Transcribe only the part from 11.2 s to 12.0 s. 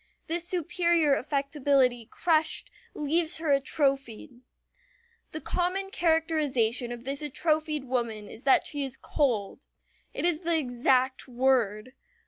word.